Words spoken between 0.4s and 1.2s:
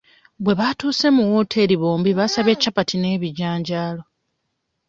Bwe baatuuse